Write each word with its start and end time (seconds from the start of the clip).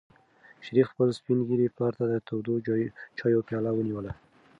شریف 0.65 0.87
خپل 0.93 1.07
سپین 1.17 1.39
ږیري 1.47 1.67
پلار 1.75 1.93
ته 1.99 2.05
د 2.11 2.13
تودو 2.27 2.53
چایو 3.17 3.45
پیاله 3.47 3.71
ونیوله. 3.73 4.11